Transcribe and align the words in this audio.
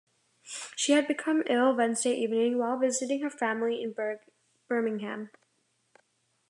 She 0.75 0.93
had 0.93 1.07
become 1.07 1.43
ill 1.45 1.75
Wednesday 1.75 2.15
evening, 2.15 2.57
while 2.57 2.75
visiting 2.75 3.21
her 3.21 3.29
family 3.29 3.83
in 3.83 3.95
Birmingham. 4.67 5.29